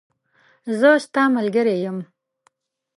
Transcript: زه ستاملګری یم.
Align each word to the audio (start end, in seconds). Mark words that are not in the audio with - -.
زه 0.79 0.89
ستاملګری 1.05 1.75
یم. 1.83 1.97